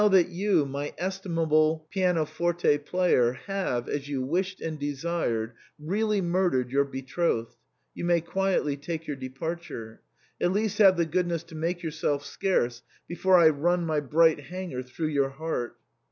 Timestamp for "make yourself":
11.53-12.25